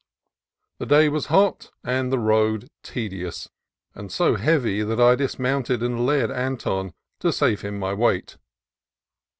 [0.79, 3.51] The day was hot and the road tedious,
[3.93, 8.37] and so heavy that I dismounted and led Anton, to save him my weight.